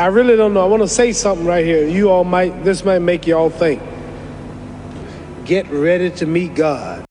I 0.00 0.06
really 0.06 0.34
don't 0.34 0.54
know. 0.54 0.62
I 0.62 0.66
want 0.66 0.82
to 0.82 0.88
say 0.88 1.12
something 1.12 1.46
right 1.46 1.62
here. 1.62 1.86
You 1.86 2.08
all 2.08 2.24
might, 2.24 2.64
this 2.64 2.86
might 2.86 3.00
make 3.00 3.26
you 3.26 3.36
all 3.36 3.50
think. 3.50 3.82
Get 5.44 5.68
ready 5.68 6.10
to 6.12 6.24
meet 6.24 6.54
God. 6.54 7.04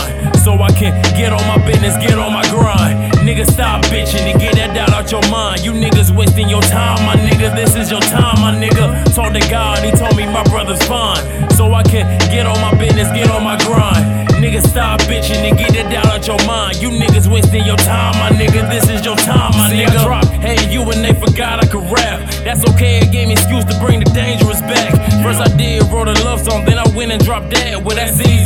Fine. 0.00 0.34
So 0.34 0.54
I 0.60 0.70
can 0.72 1.00
get 1.14 1.32
on 1.32 1.44
my 1.46 1.58
business, 1.66 1.96
get 1.96 2.18
on 2.18 2.32
my 2.32 2.42
grind. 2.48 3.12
Nigga, 3.20 3.46
stop 3.50 3.82
bitching 3.84 4.30
and 4.30 4.40
get 4.40 4.54
that 4.56 4.74
doubt 4.74 4.92
out 4.92 5.10
your 5.10 5.22
mind. 5.30 5.60
You 5.64 5.72
niggas 5.72 6.14
wasting 6.16 6.48
your 6.48 6.62
time, 6.62 7.04
my 7.04 7.14
nigga. 7.16 7.54
This 7.54 7.76
is 7.76 7.90
your 7.90 8.00
time, 8.00 8.40
my 8.40 8.52
nigga. 8.54 9.04
Talk 9.14 9.32
to 9.32 9.40
God, 9.50 9.84
he 9.84 9.90
told 9.92 10.16
me 10.16 10.24
my 10.26 10.42
brother's 10.44 10.82
fine. 10.84 11.22
So 11.50 11.72
I 11.72 11.82
can 11.82 12.06
get 12.30 12.46
on 12.46 12.58
my 12.60 12.72
business, 12.78 13.08
get 13.12 13.30
on 13.30 13.44
my 13.44 13.56
grind. 13.58 14.28
Nigga, 14.40 14.66
stop 14.66 15.00
bitching 15.00 15.44
and 15.44 15.58
get 15.58 15.72
that 15.74 15.92
doubt 15.92 16.06
out 16.06 16.26
your 16.26 16.40
mind. 16.46 16.80
You 16.80 16.88
niggas 16.88 17.28
wasting 17.28 17.64
your 17.66 17.76
time, 17.76 18.16
my 18.16 18.30
nigga. 18.30 18.70
This 18.70 18.88
is 18.88 19.04
your 19.04 19.16
time, 19.16 19.52
my 19.52 19.68
See, 19.68 19.84
I 19.84 19.86
nigga. 19.86 20.04
dropped, 20.04 20.28
Hey, 20.40 20.56
you 20.72 20.80
and 20.90 21.04
they 21.04 21.12
forgot 21.12 21.62
I 21.62 21.66
could 21.68 21.84
rap. 21.92 22.24
That's 22.42 22.64
okay, 22.70 23.00
it 23.04 23.12
gave 23.12 23.28
me 23.28 23.34
excuse 23.34 23.66
to 23.66 23.78
bring 23.78 24.00
the 24.00 24.10
dangerous 24.16 24.62
back. 24.62 24.96
First 25.22 25.40
I 25.40 25.54
did, 25.58 25.82
wrote 25.92 26.08
a 26.08 26.16
love 26.24 26.40
song, 26.40 26.64
then 26.64 26.78
I 26.78 26.88
went 26.96 27.12
and 27.12 27.22
dropped 27.22 27.50
that. 27.50 27.84
Well, 27.84 27.96
that's 27.96 28.18
easy. 28.20 28.39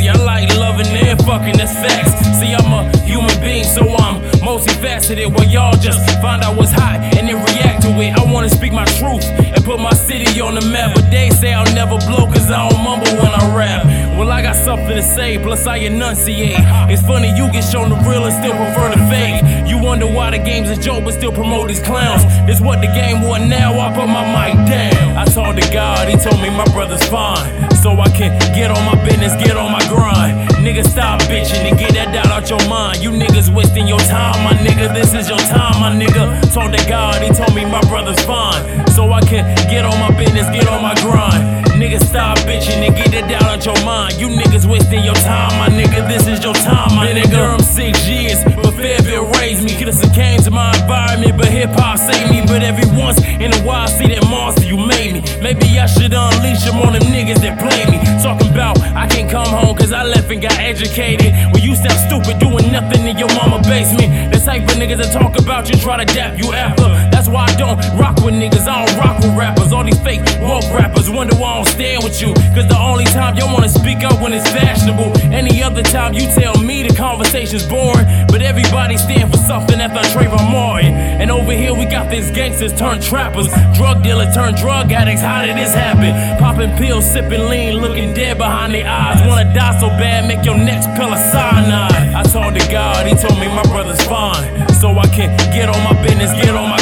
Fucking, 1.39 1.57
facts. 1.57 2.39
See, 2.39 2.53
I'm 2.53 2.71
a 2.71 2.97
human 2.99 3.35
being, 3.41 3.63
so 3.63 3.81
I'm 3.81 4.21
multifaceted. 4.39 5.33
While 5.33 5.47
y'all 5.47 5.77
just 5.77 5.99
find 6.21 6.41
out 6.43 6.55
what's 6.55 6.71
hot 6.71 6.99
and 7.17 7.27
then 7.27 7.35
react 7.35 7.83
to 7.83 7.89
it. 8.01 8.17
I 8.17 8.31
wanna 8.31 8.49
speak 8.49 8.71
my 8.71 8.85
truth 8.99 9.25
and 9.25 9.63
put 9.63 9.79
my 9.79 9.93
city 9.93 10.39
on 10.39 10.55
the 10.55 10.61
map. 10.61 10.95
But 10.95 11.09
they 11.11 11.29
say 11.31 11.53
I'll 11.53 11.73
never 11.73 11.97
blow, 12.07 12.25
cause 12.27 12.49
I 12.51 12.69
don't 12.69 12.83
mumble 12.83 13.11
when 13.21 13.33
I 13.33 13.55
rap. 13.55 13.85
Well, 14.17 14.31
I 14.31 14.41
got 14.41 14.55
something 14.55 14.95
to 14.95 15.01
say, 15.01 15.37
plus 15.37 15.67
I 15.67 15.77
enunciate. 15.77 16.59
It's 16.91 17.01
funny 17.01 17.29
you 17.35 17.51
get 17.51 17.63
shown 17.63 17.89
the 17.89 17.97
real 18.07 18.23
and 18.23 18.33
still 18.33 18.55
prefer 18.55 18.89
the 18.95 19.01
fake. 19.11 19.67
You 19.67 19.77
wonder 19.77 20.07
why 20.07 20.31
the 20.31 20.37
game's 20.37 20.69
a 20.69 20.77
joke, 20.77 21.03
but 21.03 21.13
still 21.13 21.33
promote 21.33 21.67
these 21.67 21.81
clowns. 21.81 22.23
This 22.47 22.61
what 22.61 22.79
the 22.79 22.87
game 22.87 23.21
want 23.21 23.47
now, 23.47 23.77
I 23.79 23.93
put 23.93 24.07
my 24.07 24.23
mic 24.35 24.55
down. 24.69 25.17
I 25.17 25.25
talked 25.25 25.61
to 25.61 25.67
God, 25.73 26.07
he 26.07 26.15
told 26.15 26.41
me 26.41 26.49
my 26.49 26.65
brother's 26.71 27.03
fine. 27.09 27.71
So 27.83 27.99
I 27.99 28.09
can 28.09 28.31
get 28.55 28.71
on 28.71 28.83
my 28.85 28.97
business, 29.03 29.33
get 29.43 29.57
on 29.57 29.71
my 29.71 29.83
grind. 29.87 30.54
Nigga, 30.65 30.83
stop 30.83 31.21
bitching 31.29 31.61
and 31.69 31.77
get 31.77 31.93
that 31.93 32.09
doubt 32.09 32.33
out 32.33 32.49
your 32.49 32.57
mind. 32.67 32.97
You 32.97 33.11
niggas 33.11 33.53
wasting 33.53 33.87
your 33.87 33.99
time, 33.99 34.33
my 34.41 34.57
nigga. 34.65 34.91
This 34.95 35.13
is 35.13 35.29
your 35.29 35.37
time, 35.37 35.77
my 35.77 35.93
nigga. 35.93 36.41
Talk 36.51 36.73
to 36.73 36.81
God, 36.89 37.21
he 37.21 37.29
told 37.29 37.53
me 37.53 37.69
my 37.69 37.81
brother's 37.85 38.17
fine. 38.25 38.65
So 38.89 39.13
I 39.13 39.21
can 39.21 39.45
get 39.69 39.85
on 39.85 39.93
my 40.01 40.09
business, 40.17 40.49
get 40.49 40.67
on 40.67 40.81
my 40.81 40.95
grind. 41.05 41.69
Nigga, 41.77 42.01
stop 42.01 42.39
bitching 42.49 42.81
and 42.81 42.95
get 42.95 43.11
that 43.11 43.29
doubt 43.29 43.45
out 43.45 43.61
your 43.61 43.77
mind. 43.85 44.17
You 44.17 44.25
niggas 44.25 44.65
wasting 44.65 45.03
your 45.05 45.13
time, 45.21 45.53
my 45.61 45.69
nigga. 45.69 46.01
This 46.09 46.25
is 46.25 46.41
your 46.43 46.55
time, 46.55 46.95
my 46.95 47.13
nigga. 47.13 47.37
I'm 47.37 47.59
six 47.61 48.07
years, 48.09 48.41
but 48.43 48.73
Fairville 48.73 49.29
raised 49.37 49.61
me. 49.61 49.77
Could've 49.77 50.01
came 50.17 50.41
to 50.41 50.51
my 50.51 50.73
environment, 50.81 51.37
but 51.37 51.45
hip 51.45 51.77
hop 51.77 51.99
saved 51.99 52.31
me. 52.31 52.41
But 52.41 52.63
every 52.63 52.89
once 52.97 53.21
in 53.21 53.53
a 53.53 53.59
while, 53.61 53.85
I 53.85 53.91
see 53.91 54.07
that 54.07 54.25
monster 54.25 54.65
you 54.65 54.77
made 54.77 55.13
me. 55.13 55.21
Maybe 55.45 55.77
I 55.77 55.85
should 55.85 56.13
unleash 56.15 56.65
him 56.65 56.81
on 56.81 56.93
them 56.93 57.05
niggas 57.13 57.43
that 57.45 57.61
play 57.61 57.85
me. 57.85 58.01
Talking 58.23 58.49
about 58.49 58.79
I 58.95 59.05
can't 59.05 59.29
come 59.29 59.53
I 59.95 60.03
left 60.03 60.29
and 60.29 60.41
got 60.41 60.59
educated. 60.59 61.31
Well, 61.53 61.63
you 61.63 61.73
sound 61.73 61.95
stupid 61.95 62.37
doing 62.39 62.69
nothing 62.69 63.07
in 63.07 63.17
your 63.17 63.31
mama 63.33 63.63
basement. 63.63 64.33
The 64.33 64.39
type 64.39 64.63
of 64.63 64.75
niggas 64.75 64.97
that 64.97 65.13
talk 65.13 65.39
about 65.39 65.69
you 65.69 65.77
try 65.77 66.03
to 66.03 66.13
dap 66.13 66.37
you 66.37 66.51
after. 66.51 66.83
That's 67.11 67.29
why 67.29 67.45
I 67.47 67.55
don't 67.55 67.79
rock 67.97 68.17
with 68.19 68.35
niggas, 68.35 68.67
I 68.67 68.85
don't 68.85 68.97
rock 68.99 69.17
with 69.19 69.33
rappers. 69.37 69.71
All 69.71 69.85
these 69.85 69.99
fake 70.01 70.19
woke 70.41 70.67
rappers 70.75 71.09
wonder 71.09 71.35
why 71.35 71.51
I 71.51 71.55
don't 71.55 71.67
stand 71.67 72.03
with 72.03 72.21
you. 72.21 72.33
Cause 72.53 72.67
the 72.67 72.77
only 72.77 73.05
time 73.05 73.37
y'all 73.37 73.53
wanna 73.53 73.69
speak 73.69 74.03
up 74.03 74.21
when 74.21 74.33
it's 74.33 74.49
fashionable. 74.51 75.15
Any 75.31 75.63
other 75.63 75.81
time 75.81 76.13
you 76.13 76.27
tell 76.35 76.57
me 76.61 76.74
conversation's 77.05 77.65
boring. 77.67 78.07
But 78.33 78.41
everybody 78.41 78.97
stand 78.97 79.29
for 79.31 79.37
something 79.37 79.79
after 79.79 80.01
Trayvon 80.09 80.51
Martin. 80.51 80.93
And 81.21 81.29
over 81.29 81.53
here 81.53 81.73
we 81.73 81.85
got 81.85 82.09
these 82.09 82.31
gangsters 82.31 82.73
turned 82.73 83.03
trappers, 83.03 83.47
drug 83.77 84.01
dealers 84.01 84.33
turned 84.33 84.57
drug 84.57 84.91
addicts. 84.91 85.21
How 85.21 85.45
did 85.45 85.55
this 85.55 85.73
happen? 85.73 86.11
Popping 86.39 86.75
pills, 86.77 87.05
sipping 87.05 87.47
lean, 87.51 87.75
looking 87.77 88.13
dead 88.13 88.37
behind 88.39 88.73
the 88.73 88.83
eyes. 88.83 89.21
Wanna 89.27 89.53
die 89.53 89.79
so 89.79 89.87
bad, 90.01 90.27
make 90.27 90.43
your 90.43 90.57
next 90.57 90.87
pill 90.97 91.13
a 91.13 91.19
cyanide. 91.31 92.15
I 92.19 92.23
talked 92.23 92.59
to 92.59 92.65
God, 92.71 93.05
he 93.05 93.13
told 93.13 93.39
me 93.39 93.47
my 93.47 93.63
brother's 93.73 94.01
fine. 94.03 94.67
So 94.81 94.97
I 94.97 95.07
can 95.07 95.29
get 95.53 95.69
on 95.69 95.81
my 95.83 95.95
business, 96.01 96.33
get 96.33 96.55
on 96.55 96.69
my 96.69 96.74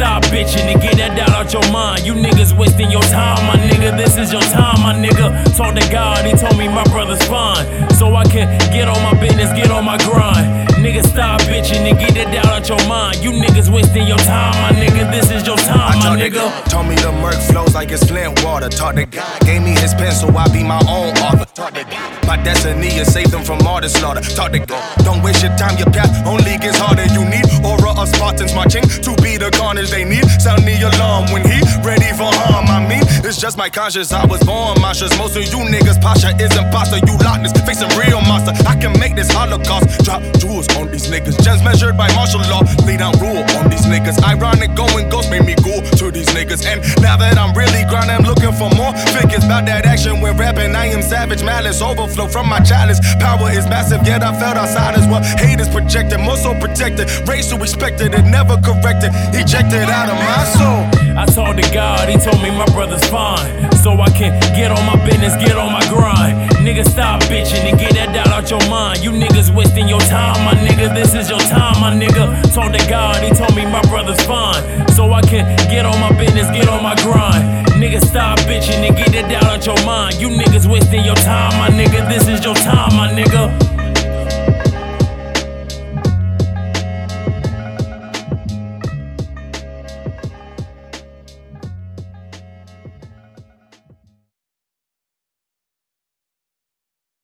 stop 0.00 0.22
bitching 0.32 0.64
and 0.72 0.80
get 0.80 0.96
that 0.96 1.14
doubt 1.14 1.36
out 1.36 1.52
your 1.52 1.66
mind. 1.70 2.06
You 2.06 2.14
niggas 2.14 2.56
wasting 2.56 2.90
your 2.90 3.02
time, 3.02 3.44
my 3.44 3.56
nigga. 3.68 3.94
This 3.98 4.16
is 4.16 4.32
your 4.32 4.40
time, 4.40 4.80
my 4.80 4.94
nigga. 4.94 5.28
Talk 5.54 5.74
to 5.74 5.86
God, 5.92 6.24
he 6.24 6.32
told 6.32 6.56
me 6.56 6.68
my 6.68 6.84
brother's 6.84 7.22
fine. 7.28 7.66
So 7.90 8.14
I 8.14 8.24
can 8.24 8.48
get 8.72 8.88
on 8.88 8.96
my 9.02 9.12
business, 9.20 9.52
get 9.52 9.70
on 9.70 9.84
my 9.84 9.98
grind. 9.98 10.69
Nigga, 10.80 11.04
stop 11.04 11.42
bitching 11.42 11.84
and 11.84 11.98
get 11.98 12.14
that 12.14 12.32
doubt 12.32 12.46
out 12.48 12.64
your 12.64 12.80
mind. 12.88 13.20
You 13.20 13.32
niggas 13.32 13.68
wasting 13.68 14.06
your 14.08 14.16
time, 14.24 14.56
my 14.64 14.72
nigga. 14.72 15.12
This 15.12 15.30
is 15.30 15.46
your 15.46 15.58
time, 15.58 16.00
my 16.00 16.00
Talk 16.00 16.16
to 16.16 16.24
nigga. 16.24 16.40
God, 16.40 16.70
Told 16.72 16.86
me 16.88 16.94
the 16.96 17.12
murk 17.20 17.36
flows 17.52 17.74
like 17.74 17.90
it's 17.90 18.02
Flint 18.08 18.42
water. 18.42 18.70
Talk 18.70 18.96
to 18.96 19.04
God, 19.04 19.40
gave 19.44 19.60
me 19.62 19.76
his 19.76 19.92
pen 19.92 20.12
so 20.12 20.32
I 20.32 20.48
be 20.48 20.64
my 20.64 20.80
own 20.88 21.12
author. 21.20 21.44
Talk 21.52 21.74
to 21.76 21.84
God, 21.84 22.26
my 22.26 22.40
destiny 22.40 22.88
is 22.96 23.12
save 23.12 23.30
them 23.30 23.44
from 23.44 23.60
all 23.68 23.80
the 23.82 23.90
slaughter. 23.90 24.24
Talk 24.24 24.52
to 24.52 24.60
God, 24.60 24.80
don't 25.04 25.20
waste 25.22 25.42
your 25.44 25.52
time, 25.60 25.76
your 25.76 25.92
path 25.92 26.08
only 26.24 26.56
gets 26.56 26.80
harder. 26.80 27.04
You 27.12 27.28
need 27.28 27.44
aura 27.60 27.92
of 28.00 28.08
Spartans 28.08 28.54
marching 28.56 28.88
to 29.04 29.12
be 29.20 29.36
the 29.36 29.52
carnage 29.52 29.90
they 29.90 30.08
need. 30.08 30.24
Sound 30.40 30.64
the 30.64 30.80
alarm 30.80 31.28
when 31.28 31.44
he 31.44 31.60
ready 31.84 32.08
for 32.16 32.32
harm. 32.48 32.72
I 32.72 32.80
mean, 32.88 33.04
it's 33.20 33.36
just 33.36 33.58
my 33.60 33.68
conscience. 33.68 34.16
I 34.16 34.24
was 34.24 34.40
born 34.48 34.80
monstrous. 34.80 35.12
Most 35.20 35.36
of 35.36 35.44
you 35.44 35.60
niggas, 35.60 36.00
Pasha 36.00 36.32
is 36.40 36.56
imposter. 36.56 37.04
You 37.04 37.20
locked 37.20 37.44
this, 37.44 37.52
facing 37.68 37.92
real 38.00 38.24
monster. 38.24 38.56
I 38.64 38.80
can 38.80 38.96
make 38.98 39.12
this 39.14 39.28
holocaust. 39.30 40.08
Drop 40.08 40.24
jewels 40.40 40.69
on 40.78 40.90
these 40.90 41.08
niggas. 41.08 41.40
Gems 41.42 41.62
measured 41.62 41.96
by 41.96 42.12
martial 42.14 42.40
law. 42.50 42.62
Lay 42.86 42.96
down 42.96 43.14
rule 43.18 43.42
on 43.58 43.70
these 43.70 43.86
niggas. 43.86 44.22
Ironic 44.22 44.74
going 44.74 45.08
ghost 45.08 45.30
made 45.30 45.44
me 45.44 45.54
go 45.56 45.80
to 45.80 46.10
these 46.10 46.28
niggas. 46.30 46.64
And 46.66 46.80
now 47.02 47.16
that 47.16 47.38
I'm 47.38 47.56
really 47.56 47.84
grinding, 47.88 48.16
I'm 48.16 48.24
looking 48.24 48.52
for 48.52 48.70
more 48.76 48.92
figures. 49.14 49.44
About 49.44 49.66
that 49.66 49.86
action 49.86 50.20
when 50.20 50.36
rapping, 50.36 50.74
I 50.74 50.86
am 50.86 51.02
savage. 51.02 51.42
Malice 51.42 51.82
overflow 51.82 52.28
from 52.28 52.48
my 52.48 52.60
chalice. 52.60 53.00
Power 53.18 53.50
is 53.50 53.66
massive, 53.66 54.06
yet 54.06 54.22
I 54.22 54.38
felt 54.38 54.56
outside 54.56 54.94
as 54.94 55.06
well. 55.06 55.22
Hate 55.38 55.60
is 55.60 55.68
projected, 55.68 56.20
more 56.20 56.36
so 56.36 56.54
protected. 56.58 57.08
Racial 57.28 57.58
respected 57.58 58.14
and 58.14 58.30
never 58.30 58.56
corrected. 58.60 59.10
Ejected 59.34 59.88
out 59.88 60.08
of 60.08 60.16
my 60.16 60.44
soul. 60.56 61.00
I 61.16 61.26
talked 61.26 61.62
to 61.62 61.68
God, 61.74 62.08
he 62.08 62.16
told 62.16 62.42
me 62.42 62.50
my 62.50 62.66
brother's 62.66 63.04
fine. 63.10 63.70
So 63.82 63.92
I 64.00 64.08
can 64.10 64.38
get 64.54 64.70
on 64.70 64.84
my 64.86 64.96
business, 65.04 65.34
get 65.36 65.56
on 65.56 65.72
my 65.72 65.84
grind. 65.88 66.50
Nigga, 66.60 66.86
stop 66.86 67.22
bitching 67.22 67.64
and 67.64 67.78
get 67.78 67.94
that 67.94 68.12
doubt 68.12 68.28
out 68.28 68.50
your 68.50 68.60
mind. 68.70 69.02
You 69.02 69.10
niggas 69.10 69.54
wasting 69.80 69.88
your 69.88 70.00
time, 70.00 70.44
my 70.44 70.54
nigga. 70.54 70.94
This 70.94 71.14
is 71.14 71.30
your 71.30 71.38
time, 71.38 71.80
my 71.80 71.92
nigga. 71.94 72.52
Talk 72.54 72.72
to 72.72 72.88
God, 72.88 73.22
he 73.22 73.30
told 73.30 73.54
me 73.54 73.64
my 73.64 73.82
brother's 73.82 74.20
fine. 74.22 74.88
So 74.88 75.12
I 75.12 75.20
can 75.22 75.44
get 75.70 75.86
on 75.86 75.98
my 76.00 76.12
business, 76.18 76.46
get 76.50 76.68
on 76.68 76.82
my 76.82 76.94
grind. 76.96 77.66
Nigga, 77.80 78.04
stop 78.04 78.38
bitching 78.40 78.86
and 78.86 78.96
get 78.96 79.28
doubt 79.28 79.44
out 79.44 79.66
your 79.66 79.86
mind. 79.86 80.20
You 80.20 80.28
niggas 80.28 80.70
wasting 80.70 81.04
your 81.04 81.16
time, 81.16 81.56
my 81.58 81.68
nigga. 81.68 82.08
This 82.08 82.28
is 82.28 82.44
your 82.44 82.54
time, 82.54 82.94
my 82.96 83.08
nigga. 83.12 83.79